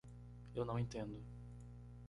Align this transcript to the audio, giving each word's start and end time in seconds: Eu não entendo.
Eu 0.55 0.65
não 0.65 0.79
entendo. 0.79 1.23